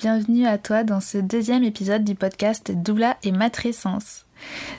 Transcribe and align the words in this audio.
Bienvenue 0.00 0.46
à 0.46 0.56
toi 0.56 0.82
dans 0.82 1.00
ce 1.00 1.18
deuxième 1.18 1.62
épisode 1.62 2.04
du 2.04 2.14
podcast 2.14 2.72
Doula 2.72 3.18
et 3.22 3.32
Matrescence. 3.32 4.24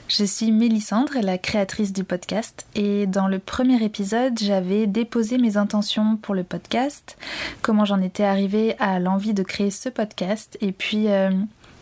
Je 0.08 0.24
suis 0.24 0.50
Mélissandre, 0.50 1.12
la 1.22 1.38
créatrice 1.38 1.92
du 1.92 2.02
podcast, 2.02 2.66
et 2.74 3.06
dans 3.06 3.28
le 3.28 3.38
premier 3.38 3.80
épisode, 3.84 4.36
j'avais 4.40 4.88
déposé 4.88 5.38
mes 5.38 5.56
intentions 5.56 6.16
pour 6.16 6.34
le 6.34 6.42
podcast, 6.42 7.16
comment 7.60 7.84
j'en 7.84 8.02
étais 8.02 8.24
arrivée 8.24 8.74
à 8.80 8.98
l'envie 8.98 9.32
de 9.32 9.44
créer 9.44 9.70
ce 9.70 9.88
podcast, 9.88 10.58
et 10.60 10.72
puis 10.72 11.06
euh, 11.06 11.30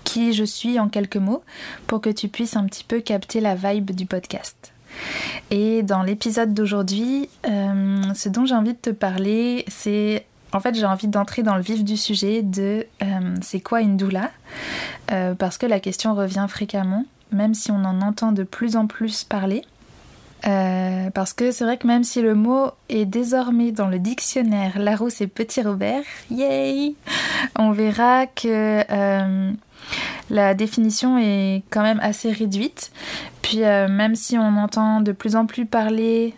qui 0.04 0.34
je 0.34 0.44
suis 0.44 0.78
en 0.78 0.90
quelques 0.90 1.16
mots, 1.16 1.42
pour 1.86 2.02
que 2.02 2.10
tu 2.10 2.28
puisses 2.28 2.56
un 2.56 2.66
petit 2.66 2.84
peu 2.84 3.00
capter 3.00 3.40
la 3.40 3.54
vibe 3.54 3.92
du 3.92 4.04
podcast. 4.04 4.74
Et 5.50 5.82
dans 5.82 6.02
l'épisode 6.02 6.52
d'aujourd'hui, 6.52 7.30
euh, 7.48 8.02
ce 8.14 8.28
dont 8.28 8.44
j'ai 8.44 8.54
envie 8.54 8.74
de 8.74 8.78
te 8.78 8.90
parler, 8.90 9.64
c'est 9.68 10.26
en 10.52 10.60
fait, 10.60 10.74
j'ai 10.74 10.86
envie 10.86 11.08
d'entrer 11.08 11.42
dans 11.42 11.56
le 11.56 11.62
vif 11.62 11.84
du 11.84 11.96
sujet 11.96 12.42
de 12.42 12.86
euh, 13.02 13.34
c'est 13.40 13.60
quoi 13.60 13.80
une 13.80 13.96
doula? 13.96 14.30
Euh, 15.12 15.34
Parce 15.34 15.58
que 15.58 15.66
la 15.66 15.80
question 15.80 16.14
revient 16.14 16.46
fréquemment, 16.48 17.04
même 17.32 17.54
si 17.54 17.70
on 17.70 17.84
en 17.84 18.00
entend 18.00 18.32
de 18.32 18.42
plus 18.42 18.76
en 18.76 18.86
plus 18.86 19.24
parler. 19.24 19.62
Euh, 20.46 21.10
parce 21.10 21.34
que 21.34 21.50
c'est 21.50 21.64
vrai 21.64 21.76
que 21.76 21.86
même 21.86 22.02
si 22.02 22.22
le 22.22 22.34
mot 22.34 22.70
est 22.88 23.04
désormais 23.04 23.72
dans 23.72 23.88
le 23.88 23.98
dictionnaire 23.98 24.78
Larousse 24.78 25.20
et 25.20 25.26
Petit 25.26 25.60
Robert, 25.60 26.02
yay 26.30 26.94
On 27.56 27.72
verra 27.72 28.26
que 28.26 28.82
la 30.30 30.54
définition 30.54 31.18
est 31.18 31.62
quand 31.68 31.82
même 31.82 32.00
assez 32.00 32.32
réduite. 32.32 32.90
Puis 33.50 33.62
même 33.62 34.14
si 34.14 34.38
on 34.38 34.56
entend 34.58 35.00
de 35.00 35.10
plus 35.10 35.34
en 35.34 35.44
plus 35.44 35.66
parler 35.66 36.36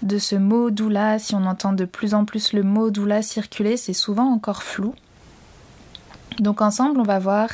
de 0.00 0.16
ce 0.16 0.34
mot 0.34 0.70
doula, 0.70 1.18
si 1.18 1.34
on 1.34 1.44
entend 1.44 1.74
de 1.74 1.84
plus 1.84 2.14
en 2.14 2.24
plus 2.24 2.54
le 2.54 2.62
mot 2.62 2.90
doula 2.90 3.20
circuler, 3.20 3.76
c'est 3.76 3.92
souvent 3.92 4.32
encore 4.32 4.62
flou. 4.62 4.94
Donc 6.40 6.62
ensemble, 6.62 6.98
on 6.98 7.04
va 7.04 7.18
voir 7.18 7.50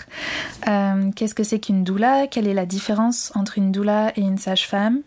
euh, 0.69 1.11
qu'est-ce 1.17 1.35
que 1.35 1.43
c'est 1.43 1.59
qu'une 1.59 1.83
doula, 1.83 2.29
quelle 2.29 2.47
est 2.47 2.55
la 2.55 2.67
différence 2.67 3.33
entre 3.35 3.59
une 3.59 3.73
doula 3.73 4.13
et 4.15 4.21
une 4.21 4.39
sage-femme, 4.39 5.01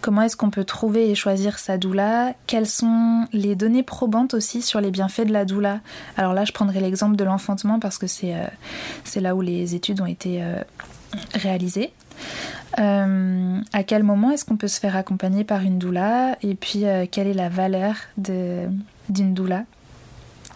comment 0.00 0.22
est-ce 0.22 0.36
qu'on 0.36 0.50
peut 0.50 0.64
trouver 0.64 1.08
et 1.08 1.14
choisir 1.14 1.60
sa 1.60 1.78
doula, 1.78 2.34
quelles 2.48 2.66
sont 2.66 3.26
les 3.32 3.54
données 3.54 3.84
probantes 3.84 4.34
aussi 4.34 4.62
sur 4.62 4.80
les 4.80 4.90
bienfaits 4.90 5.26
de 5.26 5.32
la 5.32 5.44
doula. 5.44 5.78
Alors 6.16 6.34
là, 6.34 6.44
je 6.44 6.50
prendrai 6.50 6.80
l'exemple 6.80 7.14
de 7.14 7.22
l'enfantement 7.22 7.78
parce 7.78 7.98
que 7.98 8.08
c'est 8.08 8.34
euh, 8.34 9.20
là 9.20 9.36
où 9.36 9.42
les 9.42 9.76
études 9.76 10.00
ont 10.00 10.06
été 10.06 10.42
euh, 10.42 10.60
réalisées. 11.34 11.92
Euh, 12.78 13.60
à 13.72 13.82
quel 13.82 14.02
moment 14.02 14.30
est-ce 14.30 14.44
qu'on 14.44 14.56
peut 14.56 14.68
se 14.68 14.78
faire 14.78 14.96
accompagner 14.96 15.44
par 15.44 15.62
une 15.62 15.78
doula 15.78 16.36
et 16.42 16.54
puis 16.54 16.84
euh, 16.84 17.06
quelle 17.10 17.26
est 17.26 17.34
la 17.34 17.48
valeur 17.48 17.94
d'une 18.16 19.34
doula. 19.34 19.64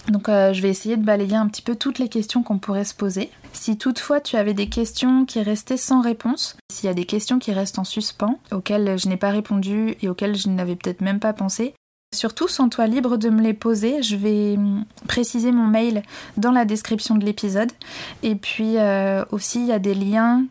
Donc 0.09 0.29
euh, 0.29 0.53
je 0.53 0.63
vais 0.63 0.69
essayer 0.69 0.97
de 0.97 1.05
balayer 1.05 1.37
un 1.37 1.49
petit 1.49 1.63
peu 1.63 1.75
toutes 1.75 1.99
les 1.99 2.09
questions 2.09 2.43
qu'on 2.43 2.59
pourrait 2.59 2.85
se 2.85 2.95
poser. 2.95 3.31
Si 3.53 3.79
toutefois 3.79 4.21
tu 4.21 4.37
avais 4.37 4.55
des 4.55 4.69
questions 4.69 5.25
qui 5.25 5.43
restaient 5.43 5.77
sans 5.77 6.01
réponse, 6.01 6.57
s'il 6.73 6.87
y 6.87 6.91
a 6.91 6.95
des 6.95 7.05
questions 7.05 7.39
qui 7.39 7.53
restent 7.53 7.79
en 7.79 7.85
suspens, 7.85 8.39
auxquelles 8.51 8.99
je 8.99 9.09
n'ai 9.09 9.17
pas 9.17 9.31
répondu 9.31 9.97
et 10.01 10.09
auxquelles 10.09 10.37
je 10.37 10.49
n'avais 10.49 10.77
peut-être 10.77 11.01
même 11.01 11.21
pas 11.21 11.33
pensé, 11.33 11.75
Surtout, 12.15 12.47
sens-toi 12.47 12.89
libre 12.89 13.17
de 13.17 13.31
me 13.31 13.41
les 13.41 13.55
poser. 13.55 14.03
Je 14.03 14.17
vais 14.17 14.57
hum, 14.59 14.85
préciser 15.09 15.51
mon 15.51 15.67
mail 15.67 16.03
dans 16.37 16.51
la 16.53 16.67
description 16.67 17.15
de 17.15 17.25
l'épisode. 17.25 17.73
Et 18.23 18.35
puis 18.35 18.77
aussi, 19.31 19.61
il 19.61 19.69
y 19.69 19.73
a 19.73 19.79
des 19.79 19.95
liens 19.95 20.45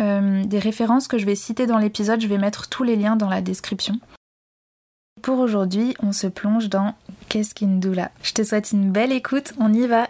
euh, 0.00 0.44
des 0.44 0.58
références 0.58 1.08
que 1.08 1.18
je 1.18 1.26
vais 1.26 1.34
citer 1.34 1.66
dans 1.66 1.78
l'épisode, 1.78 2.20
je 2.20 2.28
vais 2.28 2.38
mettre 2.38 2.68
tous 2.68 2.82
les 2.82 2.96
liens 2.96 3.16
dans 3.16 3.28
la 3.28 3.40
description. 3.40 3.98
Pour 5.20 5.38
aujourd'hui, 5.38 5.94
on 6.02 6.12
se 6.12 6.26
plonge 6.26 6.68
dans 6.68 6.94
Qu'est-ce 7.28 7.54
qu'une 7.54 7.80
doula? 7.80 8.10
Je 8.22 8.32
te 8.32 8.42
souhaite 8.42 8.72
une 8.72 8.90
belle 8.90 9.12
écoute, 9.12 9.54
on 9.58 9.72
y 9.72 9.86
va 9.86 10.08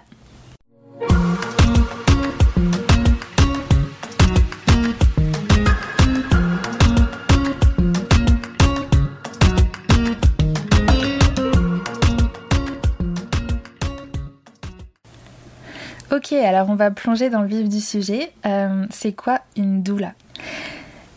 Ok, 16.12 16.32
alors 16.34 16.68
on 16.68 16.74
va 16.74 16.90
plonger 16.90 17.30
dans 17.30 17.40
le 17.40 17.48
vif 17.48 17.70
du 17.70 17.80
sujet. 17.80 18.32
Euh, 18.44 18.84
c'est 18.90 19.14
quoi 19.14 19.40
une 19.56 19.82
doula? 19.82 20.12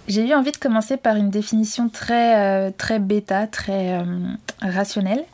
J'ai 0.08 0.26
eu 0.26 0.34
envie 0.34 0.54
de 0.54 0.58
commencer 0.58 0.96
par 0.96 1.18
une 1.18 1.30
définition 1.30 1.90
très, 1.90 2.40
euh, 2.40 2.72
très 2.72 3.00
bêta, 3.00 3.46
très 3.46 4.00
euh, 4.00 4.06
rationnelle, 4.62 5.26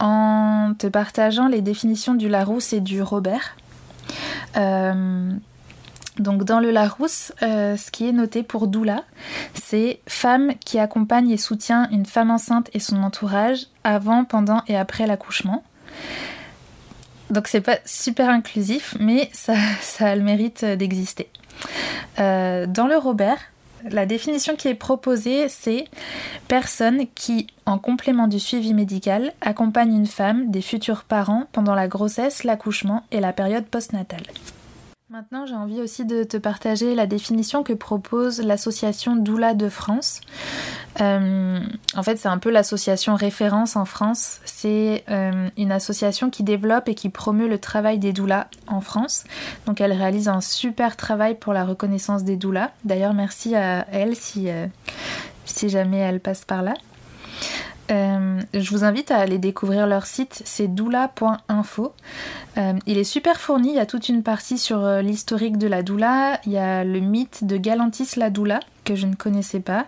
en 0.00 0.72
te 0.78 0.86
partageant 0.86 1.46
les 1.46 1.60
définitions 1.60 2.14
du 2.14 2.30
Larousse 2.30 2.72
et 2.72 2.80
du 2.80 3.02
Robert. 3.02 3.54
donc 4.54 6.44
dans 6.44 6.60
le 6.60 6.70
Larousse, 6.70 7.32
ce 7.42 7.90
qui 7.90 8.08
est 8.08 8.12
noté 8.12 8.42
pour 8.42 8.66
doula, 8.66 9.04
c'est 9.52 10.00
femme 10.08 10.54
qui 10.64 10.78
accompagne 10.78 11.30
et 11.30 11.36
soutient 11.36 11.86
une 11.90 12.06
femme 12.06 12.30
enceinte 12.30 12.70
et 12.72 12.80
son 12.80 13.02
entourage 13.02 13.66
avant, 13.84 14.24
pendant 14.24 14.62
et 14.68 14.76
après 14.78 15.06
l'accouchement. 15.06 15.62
Donc 17.30 17.48
c'est 17.48 17.60
pas 17.60 17.78
super 17.84 18.28
inclusif, 18.28 18.96
mais 19.00 19.30
ça, 19.32 19.54
a 20.00 20.14
le 20.14 20.22
mérite 20.22 20.64
d'exister. 20.64 21.28
Euh, 22.18 22.66
dans 22.66 22.86
le 22.86 22.96
Robert, 22.96 23.38
la 23.90 24.06
définition 24.06 24.56
qui 24.56 24.68
est 24.68 24.74
proposée, 24.74 25.48
c'est 25.48 25.84
personne 26.48 27.06
qui, 27.14 27.46
en 27.66 27.78
complément 27.78 28.26
du 28.26 28.40
suivi 28.40 28.74
médical, 28.74 29.32
accompagne 29.40 29.94
une 29.94 30.06
femme, 30.06 30.50
des 30.50 30.62
futurs 30.62 31.04
parents 31.04 31.44
pendant 31.52 31.74
la 31.74 31.88
grossesse, 31.88 32.44
l'accouchement 32.44 33.04
et 33.12 33.20
la 33.20 33.32
période 33.32 33.66
postnatale. 33.66 34.22
Maintenant, 35.08 35.46
j'ai 35.46 35.54
envie 35.54 35.80
aussi 35.80 36.04
de 36.04 36.24
te 36.24 36.36
partager 36.36 36.96
la 36.96 37.06
définition 37.06 37.62
que 37.62 37.72
propose 37.72 38.40
l'association 38.40 39.14
Doula 39.14 39.54
de 39.54 39.68
France. 39.68 40.20
Euh, 41.00 41.60
en 41.94 42.02
fait, 42.02 42.16
c'est 42.16 42.26
un 42.26 42.38
peu 42.38 42.50
l'association 42.50 43.14
référence 43.14 43.76
en 43.76 43.84
France. 43.84 44.40
C'est 44.44 45.04
euh, 45.08 45.48
une 45.56 45.70
association 45.70 46.28
qui 46.28 46.42
développe 46.42 46.88
et 46.88 46.96
qui 46.96 47.08
promeut 47.08 47.46
le 47.46 47.60
travail 47.60 48.00
des 48.00 48.12
doulas 48.12 48.48
en 48.66 48.80
France. 48.80 49.22
Donc, 49.66 49.80
elle 49.80 49.92
réalise 49.92 50.26
un 50.26 50.40
super 50.40 50.96
travail 50.96 51.36
pour 51.36 51.52
la 51.52 51.64
reconnaissance 51.64 52.24
des 52.24 52.36
doulas. 52.36 52.72
D'ailleurs, 52.84 53.14
merci 53.14 53.54
à 53.54 53.86
elle 53.92 54.16
si, 54.16 54.50
euh, 54.50 54.66
si 55.44 55.68
jamais 55.68 55.98
elle 55.98 56.18
passe 56.18 56.44
par 56.44 56.62
là. 56.62 56.74
Euh, 57.90 58.40
je 58.52 58.70
vous 58.70 58.84
invite 58.84 59.10
à 59.10 59.18
aller 59.18 59.38
découvrir 59.38 59.86
leur 59.86 60.06
site, 60.06 60.42
c'est 60.44 60.68
doula.info. 60.68 61.92
Euh, 62.58 62.72
il 62.86 62.98
est 62.98 63.04
super 63.04 63.40
fourni, 63.40 63.70
il 63.70 63.76
y 63.76 63.80
a 63.80 63.86
toute 63.86 64.08
une 64.08 64.22
partie 64.22 64.58
sur 64.58 64.84
euh, 64.84 65.02
l'historique 65.02 65.58
de 65.58 65.66
la 65.66 65.82
doula, 65.82 66.40
il 66.46 66.52
y 66.52 66.58
a 66.58 66.84
le 66.84 67.00
mythe 67.00 67.44
de 67.44 67.56
Galantis 67.56 68.16
la 68.16 68.30
doula 68.30 68.60
que 68.84 68.94
je 68.94 69.06
ne 69.06 69.14
connaissais 69.14 69.60
pas. 69.60 69.84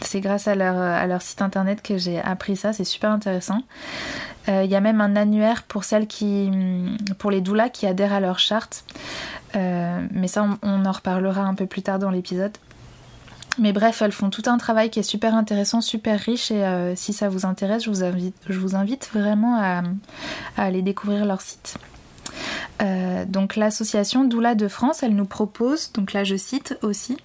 c'est 0.00 0.20
grâce 0.20 0.48
à 0.48 0.54
leur, 0.54 1.22
site 1.22 1.40
internet 1.40 1.82
que 1.82 1.96
j'ai 1.96 2.20
appris 2.20 2.56
ça, 2.56 2.72
c'est 2.72 2.84
super 2.84 3.10
intéressant. 3.10 3.62
il 4.48 4.66
y 4.66 4.74
a 4.74 4.80
même 4.80 5.00
un 5.00 5.14
annuaire 5.14 5.62
pour 5.62 5.84
celles 5.84 6.08
qui, 6.08 6.50
pour 7.18 7.30
les 7.30 7.40
doulas 7.40 7.68
qui 7.68 7.86
adhèrent 7.86 8.12
à 8.12 8.18
leur 8.18 8.40
charte. 8.40 8.84
mais 9.54 10.26
ça, 10.26 10.48
on 10.62 10.84
en 10.84 10.92
reparlera 10.92 11.42
un 11.42 11.54
peu 11.54 11.66
plus 11.66 11.82
tard 11.82 12.00
dans 12.00 12.10
l'épisode. 12.10 12.52
Mais 13.58 13.72
bref, 13.72 14.00
elles 14.02 14.12
font 14.12 14.30
tout 14.30 14.42
un 14.46 14.56
travail 14.56 14.90
qui 14.90 14.98
est 14.98 15.04
super 15.04 15.34
intéressant, 15.34 15.80
super 15.80 16.18
riche 16.18 16.50
et 16.50 16.64
euh, 16.64 16.96
si 16.96 17.12
ça 17.12 17.28
vous 17.28 17.44
intéresse, 17.44 17.84
je 17.84 18.58
vous 18.58 18.74
invite, 18.74 19.10
vraiment 19.12 19.60
à, 19.60 19.82
aller 20.56 20.82
découvrir 20.82 21.26
leur 21.26 21.40
site. 21.40 21.76
Euh, 22.80 23.24
donc 23.26 23.56
l'association 23.56 24.24
Doula 24.24 24.54
de 24.54 24.68
France, 24.68 25.02
elle 25.02 25.14
nous 25.14 25.26
propose, 25.26 25.92
donc 25.92 26.12
là 26.14 26.24
je 26.24 26.36
cite 26.36 26.78
aussi, 26.82 27.18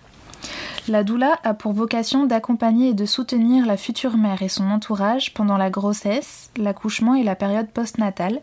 la 0.87 1.03
doula 1.03 1.37
a 1.43 1.53
pour 1.53 1.73
vocation 1.73 2.25
d'accompagner 2.25 2.89
et 2.89 2.93
de 2.93 3.05
soutenir 3.05 3.65
la 3.65 3.75
future 3.75 4.15
mère 4.15 4.41
et 4.41 4.47
son 4.47 4.69
entourage 4.69 5.33
pendant 5.33 5.57
la 5.57 5.69
grossesse, 5.69 6.49
l'accouchement 6.57 7.15
et 7.15 7.23
la 7.23 7.35
période 7.35 7.67
postnatale, 7.67 8.39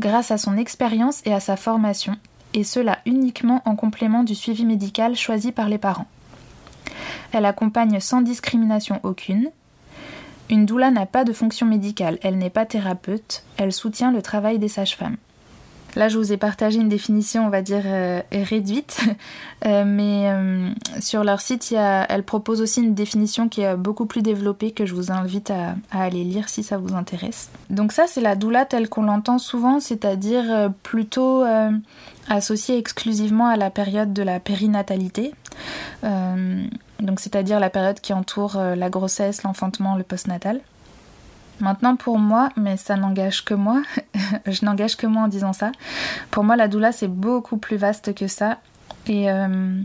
grâce 0.00 0.30
à 0.30 0.38
son 0.38 0.56
expérience 0.56 1.20
et 1.26 1.32
à 1.34 1.40
sa 1.40 1.56
formation, 1.56 2.16
et 2.54 2.64
cela 2.64 3.00
uniquement 3.04 3.60
en 3.66 3.76
complément 3.76 4.24
du 4.24 4.34
suivi 4.34 4.64
médical 4.64 5.14
choisi 5.14 5.52
par 5.52 5.68
les 5.68 5.78
parents. 5.78 6.06
Elle 7.32 7.46
accompagne 7.46 8.00
sans 8.00 8.20
discrimination 8.20 9.00
aucune. 9.02 9.50
Une 10.50 10.66
doula 10.66 10.90
n'a 10.90 11.06
pas 11.06 11.24
de 11.24 11.32
fonction 11.32 11.66
médicale, 11.66 12.18
elle 12.22 12.36
n'est 12.36 12.50
pas 12.50 12.66
thérapeute, 12.66 13.44
elle 13.56 13.72
soutient 13.72 14.12
le 14.12 14.20
travail 14.20 14.58
des 14.58 14.68
sages-femmes. 14.68 15.16
Là, 15.96 16.08
je 16.08 16.18
vous 16.18 16.32
ai 16.32 16.36
partagé 16.36 16.80
une 16.80 16.88
définition, 16.88 17.46
on 17.46 17.50
va 17.50 17.62
dire, 17.62 17.82
euh, 17.86 18.20
réduite, 18.32 19.00
euh, 19.66 19.84
mais 19.86 20.28
euh, 20.28 20.70
sur 21.00 21.24
leur 21.24 21.40
site, 21.40 21.72
elle 21.72 22.24
propose 22.24 22.60
aussi 22.60 22.82
une 22.82 22.94
définition 22.94 23.48
qui 23.48 23.62
est 23.62 23.76
beaucoup 23.76 24.06
plus 24.06 24.22
développée 24.22 24.72
que 24.72 24.86
je 24.86 24.94
vous 24.94 25.12
invite 25.12 25.50
à, 25.50 25.76
aller 25.92 26.24
lire 26.24 26.48
si 26.48 26.62
ça 26.62 26.78
vous 26.78 26.94
intéresse. 26.94 27.50
Donc 27.70 27.92
ça, 27.92 28.04
c'est 28.06 28.20
la 28.20 28.34
doula 28.34 28.64
telle 28.64 28.88
qu'on 28.88 29.02
l'entend 29.02 29.38
souvent, 29.38 29.80
c'est-à-dire 29.80 30.70
plutôt 30.82 31.44
associée 32.28 32.76
exclusivement 32.76 33.46
à 33.46 33.56
la 33.56 33.70
période 33.70 34.12
de 34.12 34.22
la 34.22 34.40
périnatalité. 34.40 35.32
Donc 37.04 37.20
c'est-à-dire 37.20 37.60
la 37.60 37.70
période 37.70 38.00
qui 38.00 38.12
entoure 38.12 38.58
la 38.58 38.90
grossesse, 38.90 39.42
l'enfantement, 39.42 39.94
le 39.94 40.02
postnatal. 40.02 40.60
Maintenant 41.60 41.94
pour 41.94 42.18
moi, 42.18 42.48
mais 42.56 42.76
ça 42.76 42.96
n'engage 42.96 43.44
que 43.44 43.54
moi, 43.54 43.82
je 44.46 44.64
n'engage 44.64 44.96
que 44.96 45.06
moi 45.06 45.22
en 45.22 45.28
disant 45.28 45.52
ça, 45.52 45.70
pour 46.30 46.42
moi 46.42 46.56
la 46.56 46.66
doula 46.66 46.90
c'est 46.90 47.08
beaucoup 47.08 47.58
plus 47.58 47.76
vaste 47.76 48.14
que 48.14 48.26
ça. 48.26 48.58
Et, 49.06 49.30
euh, 49.30 49.80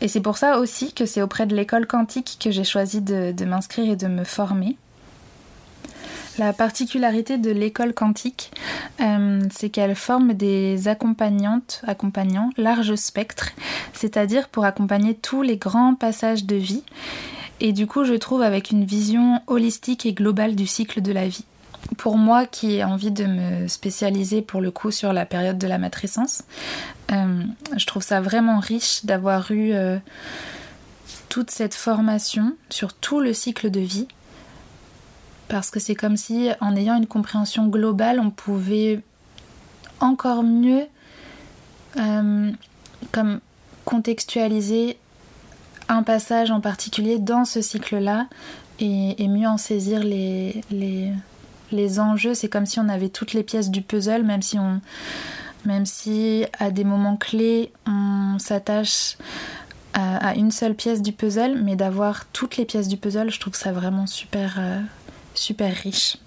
et 0.00 0.08
c'est 0.08 0.20
pour 0.20 0.36
ça 0.36 0.58
aussi 0.58 0.92
que 0.92 1.06
c'est 1.06 1.22
auprès 1.22 1.46
de 1.46 1.56
l'école 1.56 1.86
quantique 1.86 2.38
que 2.42 2.50
j'ai 2.50 2.64
choisi 2.64 3.00
de, 3.00 3.44
m'inscrire 3.44 3.92
et 3.92 3.96
de 3.96 4.06
me 4.06 4.24
former. 4.24 4.76
La 6.38 6.52
particularité 6.52 7.38
de 7.38 7.50
l'école 7.50 7.94
quantique, 7.94 8.50
euh, 9.00 9.40
c'est 9.50 9.70
qu'elle 9.70 9.94
forme 9.94 10.34
des 10.34 10.88
accompagnantes, 10.88 11.82
accompagnants 11.86 12.50
large 12.56 12.94
spectre, 12.94 13.50
c'est-à-dire 13.94 14.48
pour 14.48 14.64
accompagner 14.64 15.14
tous 15.14 15.42
les 15.42 15.56
grands 15.56 15.94
passages 15.94 16.44
de 16.44 16.56
vie 16.56 16.82
et 17.60 17.72
du 17.72 17.86
coup, 17.86 18.04
je 18.04 18.14
trouve 18.14 18.42
avec 18.42 18.70
une 18.70 18.84
vision 18.84 19.40
holistique 19.46 20.04
et 20.06 20.12
globale 20.12 20.54
du 20.54 20.66
cycle 20.66 21.00
de 21.00 21.12
la 21.12 21.26
vie. 21.26 21.44
Pour 21.96 22.18
moi 22.18 22.46
qui 22.46 22.76
ai 22.76 22.84
envie 22.84 23.12
de 23.12 23.24
me 23.24 23.68
spécialiser 23.68 24.42
pour 24.42 24.60
le 24.60 24.70
coup 24.70 24.90
sur 24.90 25.12
la 25.12 25.24
période 25.24 25.56
de 25.56 25.66
la 25.66 25.78
matrescence, 25.78 26.42
euh, 27.12 27.42
je 27.76 27.86
trouve 27.86 28.02
ça 28.02 28.20
vraiment 28.20 28.58
riche 28.58 29.04
d'avoir 29.04 29.50
eu 29.52 29.72
euh, 29.72 29.98
toute 31.28 31.50
cette 31.50 31.74
formation 31.74 32.54
sur 32.70 32.92
tout 32.92 33.20
le 33.20 33.32
cycle 33.32 33.70
de 33.70 33.80
vie. 33.80 34.08
Parce 35.48 35.70
que 35.70 35.78
c'est 35.78 35.94
comme 35.94 36.16
si 36.16 36.50
en 36.60 36.74
ayant 36.74 36.96
une 36.96 37.06
compréhension 37.06 37.66
globale, 37.68 38.20
on 38.20 38.30
pouvait 38.30 39.00
encore 40.00 40.42
mieux 40.42 40.86
euh, 41.98 42.50
comme 43.12 43.40
contextualiser 43.84 44.98
un 45.88 46.02
passage 46.02 46.50
en 46.50 46.60
particulier 46.60 47.18
dans 47.18 47.44
ce 47.44 47.60
cycle-là 47.60 48.26
et, 48.80 49.28
mieux 49.28 49.46
en 49.46 49.56
saisir 49.56 50.02
les, 50.02 50.60
les, 51.70 52.00
enjeux. 52.00 52.34
C'est 52.34 52.48
comme 52.48 52.66
si 52.66 52.80
on 52.80 52.88
avait 52.88 53.08
toutes 53.08 53.32
les 53.32 53.42
pièces 53.42 53.70
du 53.70 53.82
puzzle, 53.82 54.24
même 54.24 54.42
si 54.42 54.58
on, 54.58 54.80
même 55.64 55.86
si 55.86 56.44
à 56.58 56.70
des 56.70 56.84
moments 56.84 57.16
clés 57.16 57.72
on 57.86 58.38
s'attache 58.38 59.16
à, 59.94 60.34
une 60.34 60.50
seule 60.50 60.74
pièce 60.74 61.00
du 61.00 61.12
puzzle, 61.12 61.58
mais 61.62 61.74
d'avoir 61.74 62.26
toutes 62.26 62.58
les 62.58 62.66
pièces 62.66 62.88
du 62.88 62.98
puzzle, 62.98 63.30
je 63.30 63.40
trouve 63.40 63.54
ça 63.54 63.72
vraiment 63.72 64.06
super, 64.06 64.56
euh, 64.58 64.80
super 65.38 65.74
riche. 65.74 66.18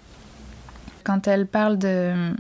Quand 1.04 1.28
elle 1.28 1.48
parle 1.48 1.78
de 1.78 2.34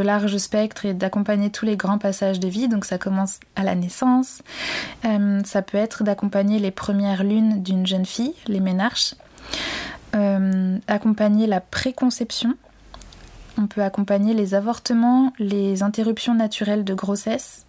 large 0.00 0.36
spectre 0.36 0.84
et 0.86 0.94
d'accompagner 0.94 1.50
tous 1.50 1.64
les 1.64 1.76
grands 1.76 1.98
passages 1.98 2.40
de 2.40 2.48
vie. 2.48 2.68
Donc 2.68 2.84
ça 2.84 2.98
commence 2.98 3.40
à 3.56 3.62
la 3.62 3.74
naissance. 3.74 4.42
Euh, 5.04 5.40
ça 5.44 5.62
peut 5.62 5.78
être 5.78 6.04
d'accompagner 6.04 6.58
les 6.58 6.70
premières 6.70 7.24
lunes 7.24 7.62
d'une 7.62 7.86
jeune 7.86 8.06
fille, 8.06 8.34
les 8.46 8.60
ménarches. 8.60 9.14
Euh, 10.14 10.78
accompagner 10.86 11.46
la 11.46 11.60
préconception. 11.60 12.54
On 13.58 13.66
peut 13.66 13.82
accompagner 13.82 14.34
les 14.34 14.54
avortements, 14.54 15.32
les 15.38 15.82
interruptions 15.82 16.34
naturelles 16.34 16.84
de 16.84 16.94
grossesse. 16.94 17.66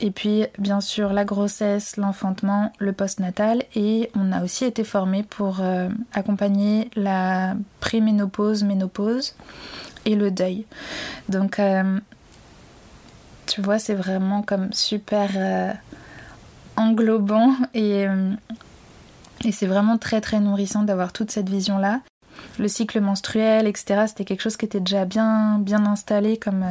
Et 0.00 0.10
puis, 0.10 0.44
bien 0.58 0.80
sûr, 0.80 1.12
la 1.12 1.24
grossesse, 1.24 1.96
l'enfantement, 1.96 2.72
le 2.78 2.92
postnatal. 2.92 3.62
Et 3.74 4.10
on 4.14 4.32
a 4.32 4.42
aussi 4.42 4.64
été 4.64 4.84
formé 4.84 5.22
pour 5.22 5.60
euh, 5.60 5.88
accompagner 6.12 6.90
la 6.96 7.54
préménopause, 7.80 8.64
ménopause 8.64 9.36
et 10.04 10.16
le 10.16 10.30
deuil. 10.30 10.66
Donc, 11.28 11.58
euh, 11.58 11.98
tu 13.46 13.62
vois, 13.62 13.78
c'est 13.78 13.94
vraiment 13.94 14.42
comme 14.42 14.72
super 14.72 15.30
euh, 15.36 15.72
englobant 16.76 17.54
et, 17.72 18.06
et 19.44 19.52
c'est 19.52 19.66
vraiment 19.66 19.96
très 19.96 20.20
très 20.20 20.40
nourrissant 20.40 20.82
d'avoir 20.82 21.12
toute 21.12 21.30
cette 21.30 21.48
vision-là. 21.48 22.00
Le 22.58 22.68
cycle 22.68 23.00
menstruel, 23.00 23.66
etc., 23.66 24.04
c'était 24.06 24.24
quelque 24.24 24.42
chose 24.42 24.56
qui 24.56 24.64
était 24.64 24.80
déjà 24.80 25.04
bien, 25.04 25.58
bien 25.58 25.84
installé 25.86 26.36
comme, 26.36 26.64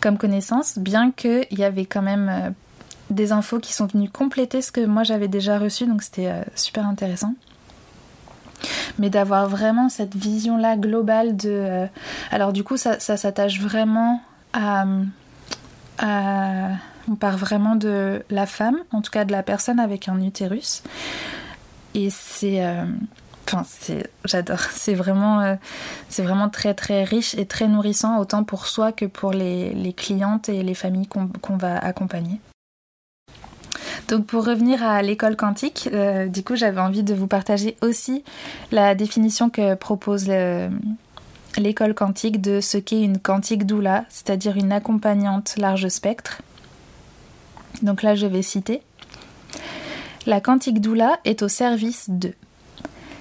comme 0.00 0.18
connaissance, 0.18 0.78
bien 0.78 1.10
qu'il 1.10 1.46
y 1.50 1.64
avait 1.64 1.86
quand 1.86 2.02
même 2.02 2.54
des 3.10 3.32
infos 3.32 3.58
qui 3.58 3.72
sont 3.72 3.86
venues 3.86 4.10
compléter 4.10 4.62
ce 4.62 4.72
que 4.72 4.84
moi 4.84 5.02
j'avais 5.02 5.28
déjà 5.28 5.58
reçu, 5.58 5.86
donc 5.86 6.02
c'était 6.02 6.32
super 6.54 6.86
intéressant 6.86 7.34
mais 8.98 9.10
d'avoir 9.10 9.48
vraiment 9.48 9.88
cette 9.88 10.14
vision-là 10.14 10.76
globale 10.76 11.36
de... 11.36 11.50
Euh, 11.50 11.86
alors 12.30 12.52
du 12.52 12.64
coup, 12.64 12.76
ça, 12.76 12.98
s'attache 12.98 13.60
vraiment 13.60 14.20
à, 14.52 14.84
On 17.08 17.14
part 17.16 17.36
vraiment 17.36 17.76
de 17.76 18.22
la 18.30 18.46
femme, 18.46 18.78
en 18.92 19.02
tout 19.02 19.10
cas 19.10 19.24
de 19.24 19.32
la 19.32 19.42
personne 19.42 19.80
avec 19.80 20.08
un 20.08 20.20
utérus. 20.20 20.82
Et 21.94 22.10
c'est... 22.10 22.64
Euh, 22.64 22.84
enfin, 23.52 23.66
j'adore. 24.24 24.60
C'est 24.72 24.94
vraiment, 24.94 25.40
euh, 25.40 25.54
c'est 26.08 26.22
vraiment 26.22 26.48
très 26.48 26.74
très 26.74 27.04
riche 27.04 27.34
et 27.34 27.46
très 27.46 27.68
nourrissant, 27.68 28.18
autant 28.18 28.44
pour 28.44 28.66
soi 28.66 28.92
que 28.92 29.04
pour 29.04 29.32
les, 29.32 29.94
clientes 29.96 30.48
et 30.48 30.62
les 30.62 30.74
familles 30.74 31.06
qu'on 31.06 31.56
va 31.56 31.78
accompagner. 31.78 32.40
Donc 34.08 34.26
pour 34.26 34.44
revenir 34.44 34.82
à 34.82 35.00
l'école 35.02 35.36
quantique, 35.36 35.88
euh, 35.92 36.26
du 36.26 36.42
coup 36.42 36.56
j'avais 36.56 36.80
envie 36.80 37.02
de 37.02 37.14
vous 37.14 37.26
partager 37.26 37.76
aussi 37.82 38.24
la 38.70 38.94
définition 38.94 39.48
que 39.48 39.74
propose 39.74 40.28
l'école 41.56 41.94
quantique 41.94 42.40
de 42.40 42.60
ce 42.60 42.78
qu'est 42.78 43.02
une 43.02 43.18
quantique 43.18 43.66
doula, 43.66 44.04
c'est-à-dire 44.08 44.56
une 44.56 44.72
accompagnante 44.72 45.56
large 45.56 45.88
spectre. 45.88 46.42
Donc 47.82 48.02
là 48.02 48.14
je 48.14 48.26
vais 48.26 48.42
citer. 48.42 48.82
La 50.26 50.40
quantique 50.40 50.80
doula 50.80 51.18
est 51.24 51.42
au 51.42 51.48
service 51.48 52.08
de. 52.08 52.32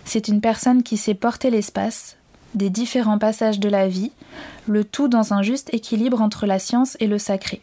C'est 0.06 0.28
une 0.28 0.42
personne 0.42 0.84
qui 0.84 0.98
sait 0.98 1.14
porter 1.14 1.50
l'espace, 1.50 2.18
des 2.54 2.70
différents 2.70 3.18
passages 3.18 3.60
de 3.60 3.70
la 3.70 3.88
vie, 3.88 4.12
le 4.68 4.84
tout 4.84 5.08
dans 5.08 5.34
un 5.34 5.42
juste 5.42 5.74
équilibre 5.74 6.22
entre 6.22 6.46
la 6.46 6.60
science 6.60 6.98
et 7.00 7.08
le 7.08 7.18
sacré. 7.18 7.62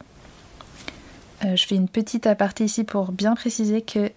Euh, 1.44 1.56
je 1.56 1.66
fais 1.66 1.76
une 1.76 1.88
petite 1.88 2.26
aparté 2.26 2.64
ici 2.64 2.84
pour 2.84 3.12
bien 3.12 3.34
préciser 3.34 3.82
que 3.82 4.10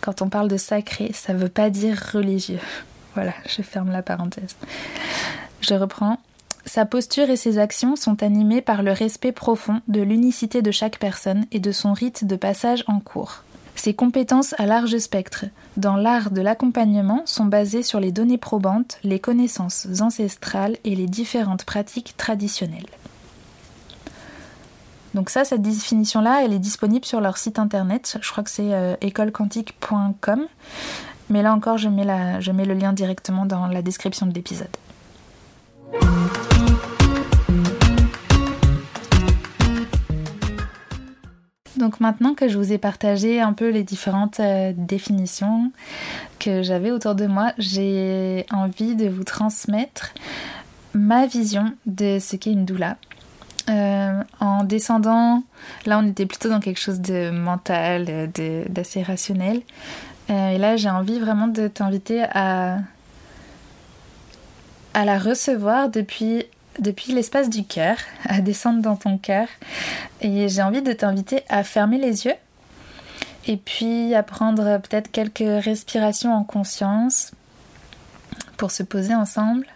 quand 0.00 0.22
on 0.22 0.28
parle 0.28 0.48
de 0.48 0.56
sacré, 0.56 1.10
ça 1.14 1.32
ne 1.32 1.38
veut 1.38 1.48
pas 1.48 1.70
dire 1.70 1.98
religieux. 2.12 2.60
Voilà, 3.14 3.32
je 3.48 3.62
ferme 3.62 3.90
la 3.90 4.02
parenthèse. 4.02 4.56
Je 5.62 5.72
reprends. 5.72 6.18
Sa 6.66 6.84
posture 6.84 7.30
et 7.30 7.36
ses 7.36 7.56
actions 7.56 7.96
sont 7.96 8.22
animées 8.22 8.60
par 8.60 8.82
le 8.82 8.92
respect 8.92 9.32
profond 9.32 9.80
de 9.88 10.02
l'unicité 10.02 10.60
de 10.60 10.70
chaque 10.70 10.98
personne 10.98 11.46
et 11.50 11.58
de 11.58 11.72
son 11.72 11.94
rite 11.94 12.26
de 12.26 12.36
passage 12.36 12.84
en 12.88 13.00
cours. 13.00 13.42
Ses 13.76 13.94
compétences 13.94 14.54
à 14.58 14.66
large 14.66 14.96
spectre 14.98 15.44
dans 15.76 15.96
l'art 15.96 16.30
de 16.30 16.40
l'accompagnement 16.40 17.22
sont 17.26 17.44
basées 17.44 17.82
sur 17.82 18.00
les 18.00 18.10
données 18.10 18.38
probantes, 18.38 18.98
les 19.04 19.20
connaissances 19.20 19.86
ancestrales 20.00 20.76
et 20.84 20.96
les 20.96 21.06
différentes 21.06 21.64
pratiques 21.64 22.14
traditionnelles. 22.16 22.88
Donc 25.14 25.30
ça, 25.30 25.44
cette 25.44 25.62
définition-là, 25.62 26.42
elle 26.44 26.52
est 26.52 26.58
disponible 26.58 27.04
sur 27.04 27.20
leur 27.20 27.38
site 27.38 27.58
internet. 27.58 28.18
Je 28.20 28.30
crois 28.30 28.42
que 28.42 28.50
c'est 28.50 28.74
euh, 28.74 28.96
écolequantique.com. 29.00 30.46
Mais 31.28 31.42
là 31.42 31.52
encore, 31.54 31.78
je 31.78 31.88
mets, 31.88 32.40
je 32.40 32.52
mets 32.52 32.64
le 32.64 32.74
lien 32.74 32.92
directement 32.92 33.46
dans 33.46 33.66
la 33.66 33.82
description 33.82 34.26
de 34.26 34.32
l'épisode. 34.32 34.68
Donc 41.86 42.00
maintenant 42.00 42.34
que 42.34 42.48
je 42.48 42.58
vous 42.58 42.72
ai 42.72 42.78
partagé 42.78 43.40
un 43.40 43.52
peu 43.52 43.68
les 43.70 43.84
différentes 43.84 44.40
euh, 44.40 44.72
définitions 44.76 45.70
que 46.40 46.64
j'avais 46.64 46.90
autour 46.90 47.14
de 47.14 47.28
moi, 47.28 47.52
j'ai 47.58 48.44
envie 48.50 48.96
de 48.96 49.08
vous 49.08 49.22
transmettre 49.22 50.12
ma 50.94 51.26
vision 51.26 51.72
de 51.86 52.18
ce 52.18 52.34
qu'est 52.34 52.50
une 52.50 52.64
doula. 52.64 52.96
Euh, 53.70 54.20
en 54.40 54.64
descendant, 54.64 55.44
là 55.86 56.00
on 56.02 56.08
était 56.08 56.26
plutôt 56.26 56.48
dans 56.48 56.58
quelque 56.58 56.80
chose 56.80 57.00
de 57.00 57.30
mental, 57.30 58.32
d'assez 58.68 59.04
rationnel. 59.04 59.62
Euh, 60.30 60.50
et 60.50 60.58
là 60.58 60.76
j'ai 60.76 60.90
envie 60.90 61.20
vraiment 61.20 61.46
de 61.46 61.68
t'inviter 61.68 62.24
à, 62.32 62.78
à 64.92 65.04
la 65.04 65.20
recevoir 65.20 65.88
depuis, 65.88 66.46
depuis 66.78 67.12
l'espace 67.12 67.48
du 67.48 67.64
cœur, 67.64 67.96
à 68.24 68.40
descendre 68.40 68.82
dans 68.82 68.96
ton 68.96 69.18
cœur. 69.18 69.48
Et 70.20 70.48
j'ai 70.48 70.62
envie 70.62 70.82
de 70.82 70.92
t'inviter 70.92 71.42
à 71.48 71.64
fermer 71.64 71.98
les 71.98 72.26
yeux 72.26 72.34
et 73.46 73.56
puis 73.56 74.14
à 74.14 74.22
prendre 74.22 74.78
peut-être 74.78 75.10
quelques 75.10 75.64
respirations 75.64 76.34
en 76.34 76.44
conscience 76.44 77.32
pour 78.56 78.70
se 78.70 78.82
poser 78.82 79.14
ensemble. 79.14 79.66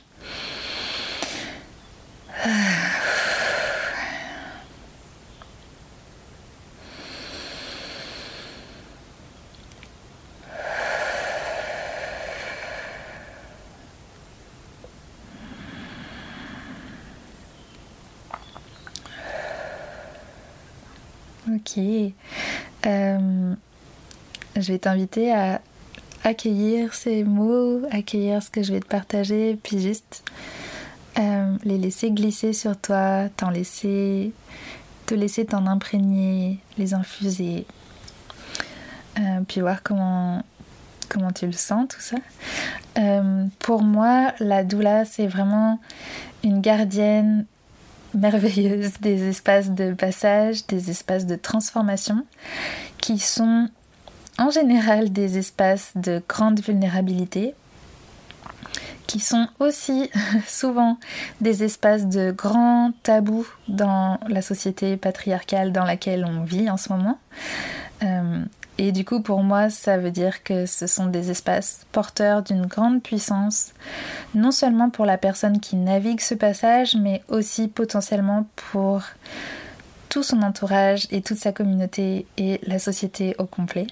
Ok. 21.54 21.78
Euh, 22.87 23.54
je 24.57 24.73
vais 24.73 24.78
t'inviter 24.78 25.33
à, 25.33 25.61
accueillir 26.23 26.95
ces 26.95 27.25
mots, 27.25 27.80
accueillir 27.90 28.42
ce 28.42 28.50
que 28.50 28.62
je 28.62 28.73
vais 28.73 28.80
te 28.80 28.87
partager, 28.87 29.59
puis 29.62 29.80
juste 29.80 30.23
euh, 31.19 31.57
les 31.64 31.78
laisser 31.78 32.11
glisser 32.11 32.52
sur 32.52 32.76
toi, 32.76 33.28
t'en 33.37 33.50
laisser, 33.50 34.33
te 35.07 35.14
laisser 35.14 35.47
t'en 35.47 35.66
imprégner, 35.66 36.59
les 36.78 36.95
infuser, 36.95 37.66
euh, 39.19 39.40
puis 39.49 39.61
voir 39.61 39.83
comment 39.83 40.42
comment 41.09 41.33
tu 41.33 41.47
le 41.47 41.52
sens 41.52 41.88
tout 41.88 42.00
ça. 42.00 42.16
Pour 43.59 43.83
moi, 43.83 44.33
la 44.38 44.62
doula 44.62 45.04
c'est 45.04 45.26
vraiment 45.26 45.80
une 46.45 46.61
gardienne 46.61 47.47
merveilleuse 48.14 48.93
des 49.00 49.29
espaces 49.29 49.71
de 49.71 49.93
passage, 49.93 50.67
des 50.67 50.90
espaces 50.90 51.26
de 51.26 51.37
transformation, 51.37 52.25
qui 52.99 53.19
sont 53.19 53.69
en 54.38 54.50
général 54.50 55.12
des 55.12 55.38
espaces 55.38 55.93
de 55.97 56.23
grande 56.29 56.61
vulnérabilité, 56.61 57.55
qui 59.07 59.21
sont 59.21 59.49
aussi 59.59 60.11
souvent 60.47 60.99
des 61.40 61.64
espaces 61.64 62.07
de 62.07 62.31
grands 62.31 62.93
tabous 63.02 63.47
dans 63.69 64.19
la 64.29 64.40
société 64.43 64.97
patriarcale 64.97 65.73
dans 65.73 65.85
laquelle 65.85 66.25
on 66.25 66.45
vit 66.45 66.71
en 66.71 66.76
ce 66.76 66.93
moment. 66.93 67.19
Euh, 68.02 68.45
et 68.79 68.93
du 68.93 69.05
coup, 69.05 69.21
pour 69.21 69.43
moi, 69.43 69.69
ça 69.69 69.99
veut 69.99 70.11
dire 70.11 70.43
que 70.43 70.67
ce 70.67 70.87
sont 70.87 71.07
des 71.07 71.31
espaces 71.31 71.87
porteurs 71.93 72.43
d'une 72.43 72.67
grande 72.67 73.03
puissance, 73.03 73.73
non 74.35 74.50
seulement 74.50 74.91
pour 74.91 75.05
la 75.05 75.19
personne 75.19 75.61
qui 75.61 75.77
navigue 75.77 76.21
ce 76.21 76.35
passage, 76.35 76.97
mais 76.97 77.23
aussi 77.29 77.69
potentiellement 77.69 78.47
pour 78.73 79.03
tout 80.09 80.23
son 80.23 80.43
entourage 80.43 81.07
et 81.11 81.23
toute 81.23 81.39
sa 81.39 81.53
communauté 81.53 82.27
et 82.37 82.61
la 82.67 82.79
société 82.79 83.35
au 83.39 83.45
complet. 83.45 83.87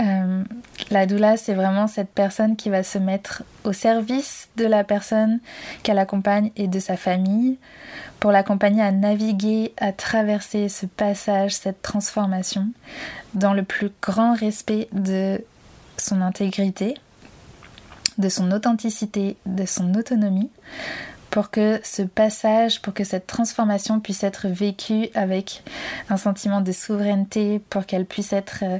Euh, 0.00 0.44
la 0.90 1.06
doula, 1.06 1.36
c'est 1.36 1.54
vraiment 1.54 1.86
cette 1.86 2.10
personne 2.10 2.56
qui 2.56 2.68
va 2.68 2.82
se 2.82 2.98
mettre 2.98 3.42
au 3.64 3.72
service 3.72 4.48
de 4.56 4.66
la 4.66 4.84
personne 4.84 5.40
qu'elle 5.82 5.98
accompagne 5.98 6.50
et 6.56 6.68
de 6.68 6.78
sa 6.78 6.96
famille 6.96 7.56
pour 8.20 8.30
l'accompagner 8.30 8.82
à 8.82 8.92
naviguer, 8.92 9.72
à 9.78 9.92
traverser 9.92 10.68
ce 10.68 10.86
passage, 10.86 11.54
cette 11.54 11.82
transformation 11.82 12.68
dans 13.34 13.54
le 13.54 13.62
plus 13.62 13.90
grand 14.02 14.34
respect 14.34 14.88
de 14.92 15.42
son 15.96 16.20
intégrité, 16.20 16.94
de 18.18 18.28
son 18.28 18.50
authenticité, 18.52 19.36
de 19.46 19.66
son 19.66 19.94
autonomie, 19.94 20.50
pour 21.30 21.50
que 21.50 21.80
ce 21.84 22.02
passage, 22.02 22.80
pour 22.80 22.94
que 22.94 23.04
cette 23.04 23.26
transformation 23.26 24.00
puisse 24.00 24.24
être 24.24 24.48
vécue 24.48 25.08
avec 25.14 25.62
un 26.08 26.16
sentiment 26.16 26.62
de 26.62 26.72
souveraineté, 26.72 27.60
pour 27.68 27.84
qu'elle 27.84 28.06
puisse 28.06 28.32
être 28.32 28.60
euh, 28.62 28.78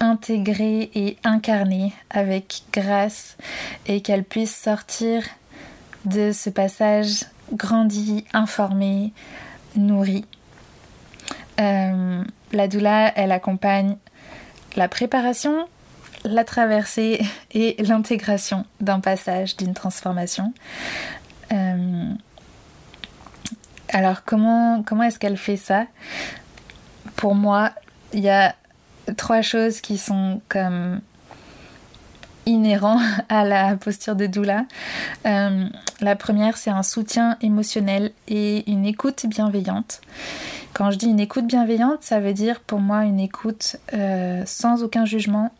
intégrée 0.00 0.90
et 0.94 1.16
incarnée 1.24 1.92
avec 2.10 2.62
grâce 2.72 3.36
et 3.86 4.00
qu'elle 4.00 4.24
puisse 4.24 4.54
sortir 4.54 5.22
de 6.04 6.32
ce 6.32 6.50
passage 6.50 7.24
grandi, 7.52 8.24
informé, 8.32 9.12
nourri. 9.76 10.24
Euh, 11.60 12.22
la 12.52 12.68
doula, 12.68 13.12
elle 13.16 13.32
accompagne 13.32 13.96
la 14.76 14.88
préparation, 14.88 15.66
la 16.24 16.44
traversée 16.44 17.20
et 17.52 17.76
l'intégration 17.82 18.64
d'un 18.80 19.00
passage, 19.00 19.56
d'une 19.56 19.74
transformation. 19.74 20.52
Euh, 21.52 22.12
alors 23.88 24.24
comment, 24.24 24.82
comment 24.82 25.04
est-ce 25.04 25.18
qu'elle 25.18 25.36
fait 25.36 25.56
ça? 25.56 25.86
Pour 27.14 27.34
moi, 27.34 27.70
il 28.12 28.20
y 28.20 28.28
a 28.28 28.54
trois 29.16 29.42
choses 29.42 29.80
qui 29.80 29.98
sont 29.98 30.40
comme 30.48 31.00
inhérent 32.46 33.00
à 33.28 33.44
la 33.44 33.76
posture 33.76 34.16
de 34.16 34.26
doula. 34.26 34.64
Euh, 35.26 35.66
la 36.00 36.16
première, 36.16 36.56
c'est 36.56 36.70
un 36.70 36.82
soutien 36.82 37.36
émotionnel 37.42 38.12
et 38.28 38.70
une 38.70 38.86
écoute 38.86 39.26
bienveillante. 39.26 40.00
Quand 40.72 40.90
je 40.90 40.98
dis 40.98 41.06
une 41.06 41.20
écoute 41.20 41.46
bienveillante, 41.46 42.02
ça 42.02 42.20
veut 42.20 42.34
dire 42.34 42.60
pour 42.60 42.80
moi 42.80 43.04
une 43.04 43.20
écoute 43.20 43.76
euh, 43.94 44.42
sans 44.46 44.82
aucun 44.82 45.04
jugement, 45.04 45.50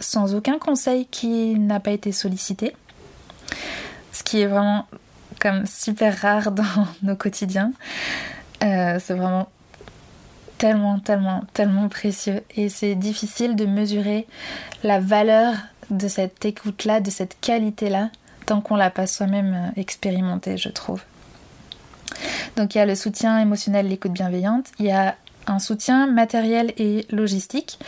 sans 0.00 0.34
aucun 0.34 0.58
conseil 0.58 1.06
qui 1.06 1.58
n'a 1.58 1.80
pas 1.80 1.92
été 1.92 2.12
sollicité. 2.12 2.74
Ce 4.12 4.22
qui 4.22 4.40
est 4.40 4.46
vraiment 4.46 4.86
comme 5.40 5.66
super 5.66 6.20
rare 6.20 6.50
dans 6.52 6.86
nos 7.02 7.16
quotidiens. 7.16 7.72
Euh, 8.64 8.98
c'est 9.00 9.14
vraiment 9.14 9.48
tellement, 10.58 10.98
tellement, 10.98 11.44
tellement 11.52 11.88
précieux. 11.88 12.42
Et 12.56 12.68
c'est 12.68 12.94
difficile 12.94 13.56
de 13.56 13.66
mesurer 13.66 14.26
la 14.82 15.00
valeur 15.00 15.54
de 15.90 16.08
cette 16.08 16.44
écoute-là, 16.44 17.00
de 17.00 17.10
cette 17.10 17.38
qualité-là, 17.40 18.10
tant 18.46 18.60
qu'on 18.60 18.76
l'a 18.76 18.90
pas 18.90 19.06
soi-même 19.06 19.54
euh, 19.54 19.80
expérimenté, 19.80 20.56
je 20.56 20.68
trouve. 20.68 21.02
Donc 22.56 22.74
il 22.74 22.78
y 22.78 22.80
a 22.80 22.86
le 22.86 22.94
soutien 22.94 23.38
émotionnel, 23.38 23.88
l'écoute 23.88 24.12
bienveillante, 24.12 24.66
il 24.78 24.86
y 24.86 24.90
a 24.90 25.16
un 25.46 25.58
soutien 25.58 26.06
matériel 26.06 26.72
et 26.76 27.06
logistique. 27.10 27.78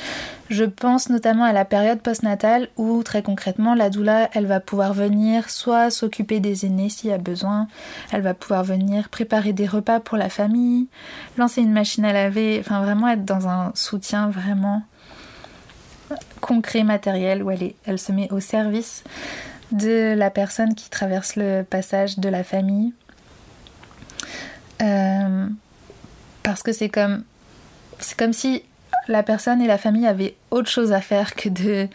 Je 0.49 0.65
pense 0.65 1.11
notamment 1.11 1.45
à 1.45 1.53
la 1.53 1.65
période 1.65 2.01
postnatale 2.01 2.69
où 2.77 3.03
très 3.03 3.23
concrètement 3.23 3.75
la 3.75 3.91
doula 3.91 4.31
elle 4.33 4.47
va 4.47 4.61
pouvoir 4.61 4.95
venir 4.95 5.51
soit 5.51 5.91
s'occuper 5.91 6.41
des 6.41 6.65
aînés 6.65 6.89
s'il 6.89 7.11
y 7.11 7.13
a 7.13 7.19
besoin, 7.19 7.69
elle 8.13 8.23
va 8.23 8.35
pouvoir 8.35 8.65
venir 8.65 9.09
préparer 9.09 9.53
des 9.53 9.67
repas 9.67 10.01
pour 10.01 10.17
la 10.17 10.29
famille, 10.29 10.89
lancer 11.37 11.61
une 11.61 11.73
machine 11.73 12.05
à 12.05 12.13
laver, 12.13 12.59
enfin 12.61 12.83
vraiment 12.83 13.09
être 13.09 13.25
dans 13.25 13.49
un 13.49 13.73
soutien 13.75 14.31
vraiment 14.31 14.83
concret, 16.41 16.85
matériel, 16.85 17.43
où 17.43 17.51
elle, 17.51 17.63
est, 17.63 17.75
elle 17.85 17.99
se 17.99 18.13
met 18.13 18.31
au 18.33 18.41
service 18.41 19.05
de 19.73 20.15
la 20.15 20.31
personne 20.31 20.75
qui 20.75 20.89
traverse 20.89 21.37
le 21.37 21.63
passage 21.63 22.19
de 22.19 22.29
la 22.29 22.45
famille. 22.45 22.93
Euh, 24.81 25.47
parce 26.43 26.63
que 26.63 26.73
c'est 26.73 26.89
comme, 26.89 27.25
c'est 28.01 28.17
comme 28.17 28.33
si 28.33 28.63
la 29.09 29.23
personne 29.23 29.61
et 29.63 29.67
la 29.67 29.79
famille 29.79 30.07
avaient 30.07 30.37
autre 30.51 30.69
chose 30.69 30.93
à 30.93 31.01
faire 31.01 31.35
que 31.35 31.49
de, 31.49 31.89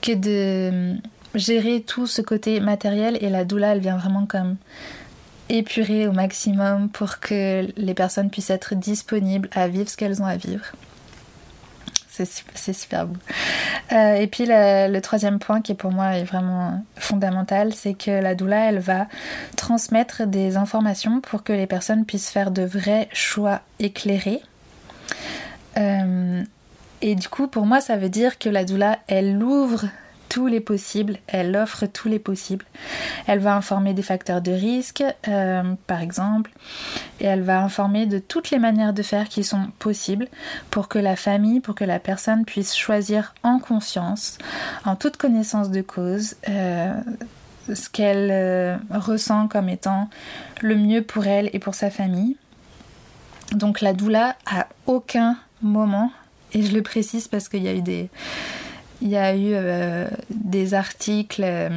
que 0.00 0.12
de 0.12 0.96
gérer 1.34 1.80
tout 1.82 2.06
ce 2.06 2.22
côté 2.22 2.60
matériel 2.60 3.18
et 3.20 3.30
la 3.30 3.44
doula 3.44 3.72
elle 3.72 3.80
vient 3.80 3.96
vraiment 3.96 4.26
comme 4.26 4.56
épurer 5.48 6.06
au 6.06 6.12
maximum 6.12 6.88
pour 6.88 7.18
que 7.18 7.66
les 7.76 7.94
personnes 7.94 8.30
puissent 8.30 8.50
être 8.50 8.74
disponibles 8.74 9.48
à 9.52 9.68
vivre 9.68 9.88
ce 9.88 9.96
qu'elles 9.96 10.22
ont 10.22 10.26
à 10.26 10.36
vivre 10.36 10.72
c'est 12.54 12.72
super 12.72 13.06
beau. 13.06 13.16
Euh, 13.92 14.14
et 14.14 14.26
puis 14.26 14.44
le, 14.46 14.98
troisième 15.00 15.38
point 15.38 15.60
qui 15.60 15.74
pour 15.74 15.90
moi 15.90 16.16
est 16.16 16.24
vraiment 16.24 16.84
fondamental, 16.96 17.72
c'est 17.72 17.94
que 17.94 18.10
la 18.10 18.34
doula, 18.34 18.68
elle 18.68 18.78
va 18.78 19.06
transmettre 19.56 20.26
des 20.26 20.56
informations 20.56 21.20
pour 21.20 21.42
que 21.42 21.52
les 21.52 21.66
personnes 21.66 22.04
puissent 22.04 22.30
faire 22.30 22.50
de 22.50 22.62
vrais 22.62 23.08
choix 23.12 23.60
éclairés. 23.78 24.42
Euh, 25.76 26.42
et 27.02 27.14
du 27.14 27.28
coup, 27.28 27.46
pour 27.46 27.66
moi, 27.66 27.80
ça 27.80 27.96
veut 27.96 28.08
dire 28.08 28.38
que 28.38 28.48
la 28.48 28.64
doula, 28.64 28.98
elle 29.06 29.42
ouvre 29.42 29.86
tous 30.28 30.46
les 30.46 30.60
possibles, 30.60 31.16
elle 31.26 31.56
offre 31.56 31.86
tous 31.86 32.08
les 32.08 32.20
possibles. 32.20 32.64
Elle 33.26 33.40
va 33.40 33.56
informer 33.56 33.94
des 33.94 34.02
facteurs 34.02 34.40
de 34.40 34.52
risque, 34.52 35.02
euh, 35.26 35.74
par 35.88 36.00
exemple, 36.00 36.52
et 37.18 37.24
elle 37.24 37.42
va 37.42 37.60
informer 37.60 38.06
de 38.06 38.20
toutes 38.20 38.50
les 38.50 38.60
manières 38.60 38.92
de 38.92 39.02
faire 39.02 39.28
qui 39.28 39.42
sont 39.42 39.72
possibles 39.80 40.28
pour 40.70 40.86
que 40.86 41.00
la 41.00 41.16
famille, 41.16 41.58
pour 41.58 41.74
que 41.74 41.84
la 41.84 41.98
personne 41.98 42.44
puisse 42.44 42.76
choisir 42.76 43.34
en 43.42 43.58
conscience, 43.58 44.38
en 44.84 44.94
toute 44.94 45.16
connaissance 45.16 45.70
de 45.70 45.80
cause, 45.82 46.36
euh, 46.48 46.94
ce 47.74 47.88
qu'elle 47.88 48.80
ressent 48.90 49.48
comme 49.48 49.68
étant 49.68 50.08
le 50.60 50.76
mieux 50.76 51.02
pour 51.02 51.26
elle 51.26 51.50
et 51.52 51.58
pour 51.58 51.74
sa 51.74 51.90
famille. 51.90 52.36
Donc 53.52 53.80
la 53.80 53.94
doula, 53.94 54.36
à 54.46 54.68
aucun 54.86 55.36
moment, 55.62 56.12
et 56.52 56.62
je 56.62 56.74
le 56.74 56.82
précise 56.82 57.28
parce 57.28 57.48
qu'il 57.48 57.62
y 57.62 57.68
a 57.68 57.74
eu 57.74 57.82
des 57.82 58.08
il 59.02 59.08
y 59.08 59.16
a 59.16 59.34
eu 59.34 59.52
euh, 59.54 60.08
des 60.30 60.74
articles 60.74 61.42
euh, 61.42 61.70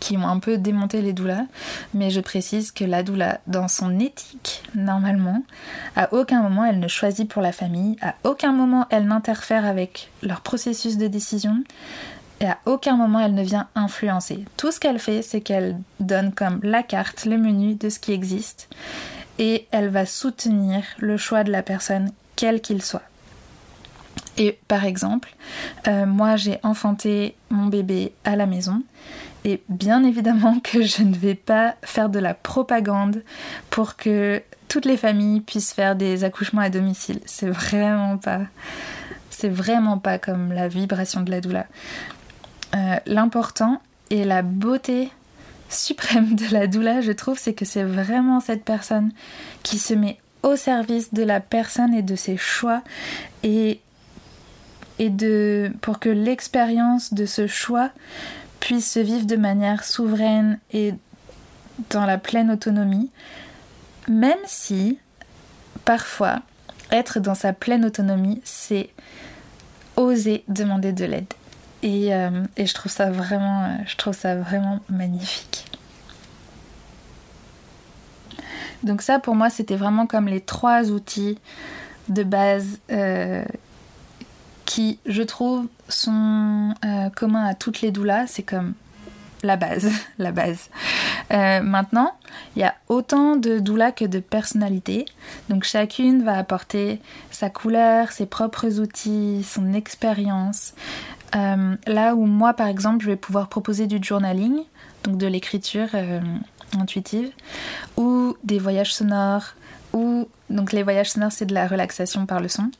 qui 0.00 0.16
ont 0.16 0.26
un 0.26 0.38
peu 0.38 0.58
démonté 0.58 1.02
les 1.02 1.12
doulas, 1.12 1.46
mais 1.94 2.10
je 2.10 2.20
précise 2.20 2.70
que 2.70 2.84
la 2.84 3.02
doula, 3.02 3.40
dans 3.46 3.68
son 3.68 3.98
éthique, 3.98 4.62
normalement, 4.74 5.42
à 5.96 6.12
aucun 6.12 6.42
moment 6.42 6.64
elle 6.64 6.78
ne 6.78 6.88
choisit 6.88 7.28
pour 7.28 7.42
la 7.42 7.52
famille, 7.52 7.96
à 8.00 8.14
aucun 8.24 8.52
moment 8.52 8.86
elle 8.90 9.06
n'interfère 9.06 9.66
avec 9.66 10.10
leur 10.22 10.40
processus 10.40 10.98
de 10.98 11.08
décision, 11.08 11.64
et 12.40 12.46
à 12.46 12.58
aucun 12.66 12.96
moment 12.96 13.20
elle 13.20 13.34
ne 13.34 13.42
vient 13.42 13.68
influencer. 13.74 14.44
Tout 14.56 14.70
ce 14.70 14.80
qu'elle 14.80 14.98
fait, 14.98 15.22
c'est 15.22 15.40
qu'elle 15.40 15.78
donne 16.00 16.32
comme 16.32 16.60
la 16.62 16.82
carte, 16.82 17.24
le 17.24 17.38
menu 17.38 17.74
de 17.74 17.88
ce 17.88 17.98
qui 17.98 18.12
existe, 18.12 18.68
et 19.38 19.66
elle 19.72 19.88
va 19.88 20.06
soutenir 20.06 20.84
le 20.98 21.16
choix 21.16 21.42
de 21.42 21.50
la 21.50 21.62
personne, 21.62 22.12
quel 22.36 22.60
qu'il 22.60 22.82
soit. 22.82 23.02
Et 24.38 24.58
par 24.68 24.84
exemple, 24.84 25.34
euh, 25.88 26.06
moi 26.06 26.36
j'ai 26.36 26.58
enfanté 26.62 27.34
mon 27.50 27.66
bébé 27.66 28.12
à 28.24 28.36
la 28.36 28.46
maison 28.46 28.82
et 29.44 29.62
bien 29.68 30.04
évidemment 30.12 30.60
que 30.60 30.82
je 30.82 31.02
ne 31.02 31.14
vais 31.14 31.34
pas 31.34 31.74
faire 31.82 32.08
de 32.08 32.18
la 32.18 32.34
propagande 32.34 33.22
pour 33.70 33.96
que 33.96 34.42
toutes 34.68 34.86
les 34.86 34.96
familles 34.96 35.40
puissent 35.40 35.72
faire 35.72 35.96
des 35.96 36.24
accouchements 36.24 36.62
à 36.62 36.70
domicile. 36.70 37.20
C'est 37.26 37.50
vraiment 37.50 38.16
pas 38.16 38.40
c'est 39.30 39.48
vraiment 39.48 39.98
pas 39.98 40.18
comme 40.18 40.52
la 40.52 40.68
vibration 40.68 41.22
de 41.22 41.30
la 41.30 41.40
doula. 41.40 41.66
Euh, 42.76 42.96
l'important 43.06 43.82
et 44.10 44.24
la 44.24 44.42
beauté 44.42 45.10
suprême 45.68 46.36
de 46.36 46.44
la 46.52 46.66
doula, 46.66 47.00
je 47.00 47.12
trouve, 47.12 47.38
c'est 47.38 47.54
que 47.54 47.64
c'est 47.64 47.82
vraiment 47.82 48.40
cette 48.40 48.64
personne 48.64 49.10
qui 49.62 49.78
se 49.78 49.94
met 49.94 50.18
au 50.42 50.56
service 50.56 51.12
de 51.12 51.22
la 51.22 51.40
personne 51.40 51.94
et 51.94 52.02
de 52.02 52.14
ses 52.14 52.36
choix 52.36 52.82
et, 53.42 53.80
et 55.02 55.10
de, 55.10 55.72
pour 55.80 55.98
que 55.98 56.08
l'expérience 56.08 57.12
de 57.12 57.26
ce 57.26 57.48
choix 57.48 57.90
puisse 58.60 58.88
se 58.88 59.00
vivre 59.00 59.26
de 59.26 59.34
manière 59.34 59.82
souveraine 59.82 60.60
et 60.72 60.94
dans 61.90 62.06
la 62.06 62.18
pleine 62.18 62.52
autonomie, 62.52 63.10
même 64.08 64.38
si 64.44 65.00
parfois 65.84 66.38
être 66.92 67.18
dans 67.18 67.34
sa 67.34 67.52
pleine 67.52 67.84
autonomie, 67.84 68.40
c'est 68.44 68.90
oser 69.96 70.44
demander 70.46 70.92
de 70.92 71.04
l'aide. 71.04 71.34
Et, 71.82 72.14
euh, 72.14 72.44
et, 72.56 72.66
je 72.66 72.74
trouve 72.74 72.92
ça 72.92 73.10
vraiment, 73.10 73.64
euh, 73.64 73.68
je 73.88 73.96
trouve 73.96 74.14
ça 74.14 74.36
vraiment 74.36 74.78
magnifique. 74.88 75.66
Donc 78.84 79.02
ça, 79.02 79.18
pour 79.18 79.34
moi, 79.34 79.50
c'était 79.50 79.74
vraiment 79.74 80.06
comme 80.06 80.28
les 80.28 80.40
trois 80.40 80.92
outils 80.92 81.40
de 82.08 82.22
base 82.22 82.78
euh, 82.92 83.44
qui, 84.64 84.98
je 85.06 85.22
trouve, 85.22 85.66
sont 85.88 86.74
communs 87.16 87.44
à 87.44 87.54
toutes 87.54 87.80
les 87.80 87.90
doulas. 87.90 88.26
C'est 88.26 88.42
comme 88.42 88.74
la 89.42 89.56
base, 89.56 89.90
la 90.18 90.32
base. 90.32 90.70
Euh, 91.32 91.60
maintenant, 91.60 92.14
il 92.56 92.60
y 92.60 92.64
a 92.64 92.74
autant 92.88 93.36
de 93.36 93.58
doula 93.58 93.92
que 93.92 94.04
de 94.04 94.20
personnalités. 94.20 95.06
Donc 95.48 95.64
chacune 95.64 96.22
va 96.24 96.38
apporter 96.38 97.00
sa 97.30 97.50
couleur, 97.50 98.12
ses 98.12 98.26
propres 98.26 98.80
outils, 98.80 99.44
son 99.44 99.72
expérience. 99.72 100.74
Euh, 101.34 101.76
là 101.86 102.14
où 102.14 102.26
moi, 102.26 102.54
par 102.54 102.66
exemple, 102.66 103.04
je 103.04 103.10
vais 103.10 103.16
pouvoir 103.16 103.48
proposer 103.48 103.86
du 103.86 104.02
journaling, 104.02 104.62
donc 105.04 105.16
de 105.16 105.26
l'écriture 105.26 105.88
euh, 105.94 106.20
intuitive, 106.78 107.30
ou 107.96 108.36
des 108.44 108.58
voyages 108.58 108.94
sonores, 108.94 109.54
ou 109.92 110.28
donc 110.50 110.72
les 110.72 110.82
voyages 110.82 111.10
sonores 111.10 111.32
c'est 111.32 111.46
de 111.46 111.54
la 111.54 111.66
relaxation 111.66 112.26
par 112.26 112.40
le 112.40 112.48
son 112.48 112.70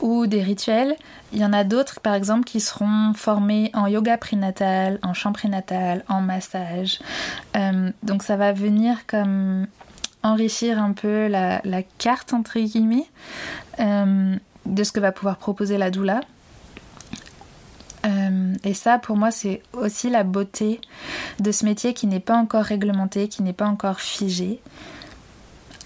ou 0.00 0.26
des 0.26 0.42
rituels. 0.42 0.96
Il 1.32 1.38
y 1.38 1.44
en 1.44 1.52
a 1.52 1.64
d'autres 1.64 2.00
par 2.00 2.14
exemple 2.14 2.44
qui 2.44 2.60
seront 2.60 3.12
formés 3.14 3.70
en 3.74 3.86
yoga 3.86 4.18
prénatal, 4.18 4.98
en 5.02 5.14
chant 5.14 5.32
prénatal, 5.32 6.04
en 6.08 6.20
massage. 6.20 7.00
Euh, 7.56 7.90
donc 8.02 8.22
ça 8.22 8.36
va 8.36 8.52
venir 8.52 9.06
comme 9.06 9.66
enrichir 10.22 10.80
un 10.80 10.92
peu 10.92 11.26
la, 11.28 11.60
carte 11.98 12.32
entre 12.32 12.58
guillemets 12.58 13.06
euh, 13.80 14.36
de 14.66 14.84
ce 14.84 14.92
que 14.92 15.00
va 15.00 15.12
pouvoir 15.12 15.36
proposer 15.36 15.78
la 15.78 15.90
doula. 15.90 16.20
Euh, 18.04 18.54
et 18.64 18.74
ça, 18.74 18.98
pour 18.98 19.16
moi, 19.16 19.30
c'est 19.30 19.62
aussi 19.72 20.10
la 20.10 20.24
beauté 20.24 20.80
de 21.38 21.52
ce 21.52 21.64
métier 21.64 21.94
qui 21.94 22.06
n'est 22.06 22.20
pas 22.20 22.36
encore 22.36 22.64
réglementé, 22.64 23.28
qui 23.28 23.42
n'est 23.42 23.52
pas 23.52 23.66
encore 23.66 24.00
figé. 24.00 24.60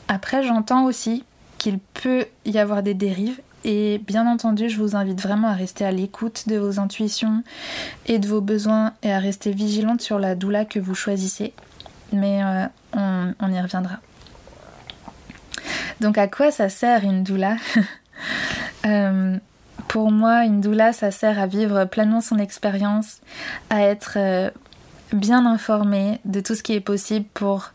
Après, 0.09 0.43
j'entends 0.43 0.85
aussi 0.85 1.25
qu'il 1.59 1.79
peut 1.79 2.27
y 2.45 2.59
avoir 2.59 2.83
des 2.83 2.95
dérives 2.95 3.41
et 3.69 4.01
bien 4.07 4.31
entendu, 4.31 4.69
je 4.69 4.81
vous 4.81 4.95
invite 4.95 5.21
vraiment 5.21 5.49
à 5.49 5.55
rester 5.55 5.85
à 5.85 5.91
l'écoute 5.91 6.45
de 6.47 6.57
vos 6.57 6.79
intuitions 6.79 7.43
et 8.07 8.21
de 8.21 8.29
vos 8.29 8.41
besoins 8.41 8.93
et 9.03 9.13
à 9.13 9.19
rester 9.19 9.51
vigilante 9.51 10.01
sur 10.01 10.21
la 10.21 10.37
doula 10.37 10.65
que 10.65 10.79
vous 10.79 10.95
choisissez. 10.95 11.53
Mais 12.13 12.45
euh, 12.45 12.67
on, 12.93 13.53
y 13.53 13.61
reviendra. 13.61 13.97
Donc 16.01 16.17
à 16.17 16.29
quoi 16.29 16.53
ça 16.53 16.69
sert 16.69 17.05
une 17.05 17.23
doula? 17.23 17.57
Euh, 18.87 19.37
Pour 19.89 20.13
moi, 20.13 20.45
une 20.45 20.61
doula, 20.61 20.93
ça 20.93 21.11
sert 21.11 21.41
à 21.41 21.49
vivre 21.49 21.87
pleinement 21.87 22.21
son 22.21 22.39
expérience, 22.39 23.21
à 23.69 23.83
être 23.83 24.13
euh, 24.17 24.49
bien 25.13 25.45
informé 25.45 26.21
de 26.25 26.39
tout 26.41 26.55
ce 26.55 26.63
qui 26.63 26.75
est 26.75 26.81
possible 26.81 27.27
pour 27.35 27.73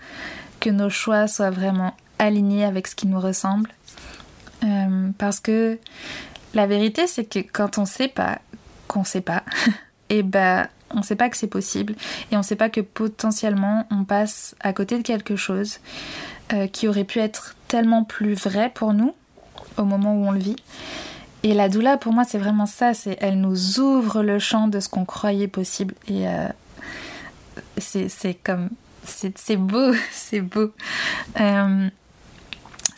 que 0.62 0.70
nos 0.70 0.90
choix 0.90 1.28
soient 1.28 1.50
vraiment 1.50 1.94
aligné 2.22 2.64
avec 2.64 2.88
ce 2.88 2.96
qui 2.96 3.08
nous 3.08 3.20
ressemble. 3.20 3.70
Euh, 4.64 5.10
parce 5.18 5.40
que 5.40 5.80
la 6.54 6.68
vérité, 6.68 7.08
c'est 7.08 7.26
que 7.26 7.40
quand 7.40 7.78
on 7.78 7.86
sait 7.86 8.08
pas 8.08 8.40
qu'on 8.88 9.04
sait 9.04 9.22
pas, 9.22 9.44
et 10.10 10.18
eh 10.20 10.24
ben 10.24 10.68
on 10.94 11.02
sait 11.02 11.16
pas 11.16 11.30
que 11.30 11.38
c'est 11.38 11.48
possible 11.48 11.96
et 12.32 12.38
on 12.38 12.44
sait 12.44 12.58
pas 12.58 12.70
que 12.70 12.82
potentiellement 12.82 13.88
on 13.92 14.04
passe 14.04 14.56
à 14.60 14.74
côté 14.74 14.98
de 14.98 15.04
quelque 15.04 15.38
chose 15.38 15.80
euh, 16.52 16.68
qui 16.68 16.90
aurait 16.90 17.06
pu 17.06 17.20
être 17.20 17.56
tellement 17.70 18.04
plus 18.04 18.34
vrai 18.34 18.70
pour 18.74 18.94
nous 18.94 19.16
au 19.78 19.86
moment 19.86 20.14
où 20.14 20.26
on 20.26 20.32
le 20.32 20.40
vit. 20.40 20.58
Et 21.44 21.54
la 21.54 21.70
doula, 21.70 21.98
pour 21.98 22.14
moi, 22.14 22.24
c'est 22.24 22.38
vraiment 22.38 22.66
ça. 22.66 22.94
C'est 22.94 23.18
elle 23.20 23.40
nous 23.40 23.80
ouvre 23.80 24.22
le 24.22 24.38
champ 24.38 24.68
de 24.68 24.80
ce 24.80 24.90
qu'on 24.90 25.06
croyait 25.06 25.48
possible. 25.48 25.96
Et 26.08 26.28
euh, 26.28 26.48
c'est 27.78 28.38
comme 28.44 28.70
c'est 29.04 29.56
beau, 29.56 29.94
c'est 30.12 30.42
beau. 30.42 30.72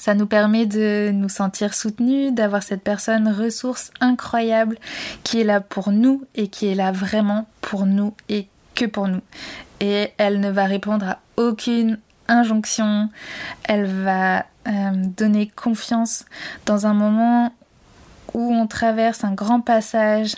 Ça 0.04 0.16
nous 0.16 0.28
permet 0.28 0.66
de 0.66 1.12
nous 1.14 1.30
sentir 1.30 1.74
soutenus, 1.74 2.34
d'avoir 2.34 2.62
cette 2.62 2.84
personne 2.84 3.30
ressource 3.30 3.90
incroyable 4.02 4.78
qui 5.24 5.40
est 5.40 5.46
là 5.46 5.62
pour 5.62 5.94
nous 5.94 6.26
et 6.36 6.50
qui 6.50 6.68
est 6.68 6.76
là 6.76 6.92
vraiment 6.92 7.48
pour 7.62 7.86
nous 7.86 8.14
et 8.28 8.50
que 8.76 8.84
pour 8.84 9.08
nous. 9.08 9.22
Et 9.80 10.12
elle 10.18 10.42
ne 10.42 10.52
va 10.52 10.66
répondre 10.66 11.08
à 11.08 11.20
aucune 11.38 12.00
injonction, 12.28 13.12
elle 13.64 13.86
va 13.86 14.40
euh, 14.68 14.92
donner 14.94 15.48
confiance 15.48 16.26
dans 16.66 16.86
un 16.86 16.94
moment 16.94 17.54
où 18.34 18.54
on 18.54 18.68
traverse 18.68 19.24
un 19.24 19.34
grand 19.34 19.62
passage, 19.62 20.36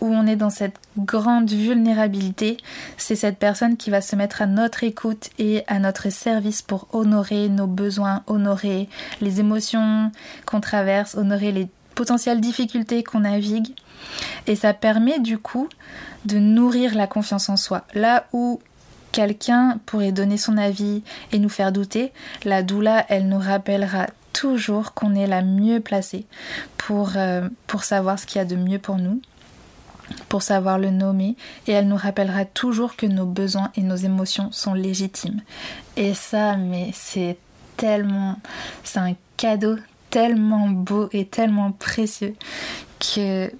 où 0.00 0.06
on 0.06 0.26
est 0.26 0.36
dans 0.36 0.50
cette 0.50 0.76
grande 0.98 1.50
vulnérabilité, 1.50 2.56
c'est 2.96 3.16
cette 3.16 3.38
personne 3.38 3.76
qui 3.76 3.90
va 3.90 4.00
se 4.00 4.16
mettre 4.16 4.42
à 4.42 4.46
notre 4.46 4.84
écoute 4.84 5.30
et 5.38 5.64
à 5.66 5.78
notre 5.78 6.10
service 6.10 6.62
pour 6.62 6.88
honorer 6.92 7.48
nos 7.48 7.66
besoins, 7.66 8.22
honorer 8.26 8.88
les 9.20 9.40
émotions 9.40 10.10
qu'on 10.46 10.60
traverse, 10.60 11.14
honorer 11.14 11.52
les 11.52 11.68
potentielles 11.94 12.40
difficultés 12.40 13.02
qu'on 13.02 13.20
navigue. 13.20 13.74
Et 14.46 14.56
ça 14.56 14.74
permet 14.74 15.20
du 15.20 15.38
coup 15.38 15.68
de 16.24 16.38
nourrir 16.38 16.94
la 16.94 17.06
confiance 17.06 17.48
en 17.48 17.56
soi. 17.56 17.84
Là 17.94 18.26
où 18.32 18.60
quelqu'un 19.12 19.78
pourrait 19.86 20.12
donner 20.12 20.38
son 20.38 20.56
avis 20.56 21.02
et 21.32 21.38
nous 21.38 21.48
faire 21.48 21.72
douter, 21.72 22.12
la 22.44 22.62
doula, 22.62 23.04
elle 23.08 23.28
nous 23.28 23.38
rappellera 23.38 24.06
toujours 24.32 24.94
qu'on 24.94 25.14
est 25.14 25.26
la 25.26 25.42
mieux 25.42 25.80
placée 25.80 26.26
pour, 26.76 27.12
euh, 27.16 27.48
pour 27.66 27.84
savoir 27.84 28.18
ce 28.18 28.26
qu'il 28.26 28.38
y 28.38 28.42
a 28.42 28.44
de 28.44 28.56
mieux 28.56 28.78
pour 28.78 28.96
nous, 28.96 29.20
pour 30.28 30.42
savoir 30.42 30.78
le 30.78 30.90
nommer, 30.90 31.36
et 31.66 31.72
elle 31.72 31.88
nous 31.88 31.96
rappellera 31.96 32.44
toujours 32.44 32.96
que 32.96 33.06
nos 33.06 33.26
besoins 33.26 33.70
et 33.76 33.82
nos 33.82 33.96
émotions 33.96 34.50
sont 34.52 34.74
légitimes. 34.74 35.40
Et 35.96 36.14
ça, 36.14 36.56
mais 36.56 36.90
c'est 36.92 37.38
tellement, 37.76 38.36
c'est 38.84 38.98
un 38.98 39.14
cadeau 39.36 39.76
tellement 40.10 40.68
beau 40.68 41.08
et 41.12 41.26
tellement 41.26 41.72
précieux 41.72 42.34
que 43.00 43.50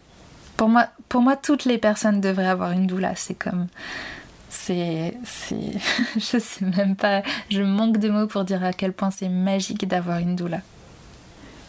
pour 0.57 0.69
moi, 0.69 0.89
pour 1.09 1.23
moi, 1.23 1.37
toutes 1.37 1.65
les 1.65 1.79
personnes 1.79 2.21
devraient 2.21 2.47
avoir 2.47 2.73
une 2.73 2.87
doula. 2.87 3.15
C'est 3.17 3.35
comme, 3.35 3.67
c'est, 4.63 5.15
je 6.17 6.39
sais 6.39 6.65
même 6.65 6.97
pas, 6.97 7.23
je 7.51 7.63
manque 7.63 7.99
de 7.99 8.09
mots 8.09 8.27
pour 8.27 8.45
dire 8.45 8.65
à 8.65 8.73
quel 8.73 8.93
point 8.93 9.11
c'est 9.11 9.29
magique 9.29 9.89
d'avoir 9.89 10.19
une 10.19 10.37
doula. 10.37 10.61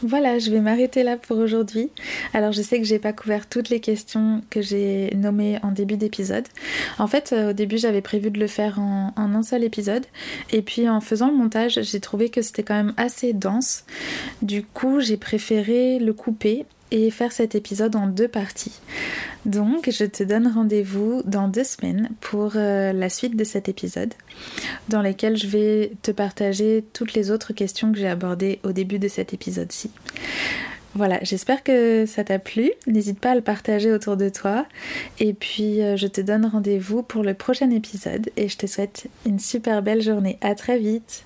Voilà, 0.05 0.37
je 0.37 0.51
vais 0.51 0.59
m'arrêter 0.59 1.01
là 1.03 1.15
pour 1.15 1.37
aujourd'hui. 1.37 1.89
Alors 2.33 2.51
je 2.51 2.61
sais 2.61 2.77
que 2.77 2.83
j'ai 2.83 2.99
pas 2.99 3.13
couvert 3.13 3.47
toutes 3.47 3.69
les 3.69 3.79
questions 3.79 4.41
que 4.49 4.61
j'ai 4.61 5.13
nommées 5.15 5.59
en 5.63 5.71
début 5.71 5.95
d'épisode. 5.95 6.45
En 6.99 7.07
fait, 7.07 7.31
euh, 7.31 7.51
au 7.51 7.53
début 7.53 7.77
j'avais 7.77 8.01
prévu 8.01 8.29
de 8.29 8.37
le 8.37 8.47
faire 8.47 8.79
en, 8.79 9.13
en, 9.15 9.33
un 9.33 9.43
seul 9.43 9.63
épisode. 9.63 10.05
Et 10.51 10.61
puis 10.61 10.89
en 10.89 10.99
faisant 10.99 11.29
le 11.29 11.37
montage, 11.37 11.79
j'ai 11.81 12.01
trouvé 12.01 12.27
que 12.27 12.41
c'était 12.41 12.63
quand 12.63 12.75
même 12.75 12.93
assez 12.97 13.31
dense. 13.31 13.85
Du 14.41 14.63
coup, 14.63 14.99
j'ai 14.99 15.15
préféré 15.15 15.99
le 15.99 16.11
couper 16.11 16.65
et 16.93 17.09
faire 17.11 17.33
cet 17.33 17.55
épisode 17.55 17.97
en 17.97 18.07
deux 18.07 18.29
parties. 18.29 18.79
Donc 19.45 19.89
je 19.91 20.05
te 20.05 20.23
donne 20.23 20.47
rendez-vous 20.47 21.21
dans 21.25 21.49
deux 21.49 21.65
semaines 21.65 22.09
pour 22.21 22.53
euh, 22.55 22.93
la 22.93 23.09
suite 23.09 23.35
de 23.35 23.43
cet 23.43 23.67
épisode 23.67 24.13
dans 24.87 25.01
lequel 25.01 25.35
je 25.35 25.47
vais 25.47 25.91
te 26.03 26.11
partager 26.11 26.85
toutes 26.93 27.13
les 27.13 27.31
autres 27.31 27.51
questions 27.51 27.91
que 27.91 27.97
j'ai 27.97 28.07
abordées 28.07 28.59
au 28.63 28.71
début 28.71 28.99
de 28.99 29.07
cet 29.09 29.33
épisode-ci. 29.33 29.91
Voilà, 30.95 31.17
j'espère 31.23 31.63
que 31.63 32.05
ça 32.05 32.23
t'a 32.23 32.37
plu. 32.37 32.71
N'hésite 32.85 33.19
pas 33.19 33.31
à 33.31 33.35
le 33.35 33.41
partager 33.41 33.91
autour 33.91 34.15
de 34.15 34.29
toi. 34.29 34.67
Et 35.19 35.33
puis, 35.33 35.81
euh, 35.81 35.97
je 35.97 36.05
te 36.05 36.21
donne 36.21 36.45
rendez-vous 36.45 37.01
pour 37.01 37.23
le 37.23 37.33
prochain 37.33 37.71
épisode. 37.71 38.29
Et 38.37 38.47
je 38.47 38.57
te 38.57 38.67
souhaite 38.67 39.07
une 39.25 39.39
super 39.39 39.81
belle 39.81 40.03
journée. 40.03 40.37
À 40.41 40.53
très 40.53 40.77
vite. 40.77 41.23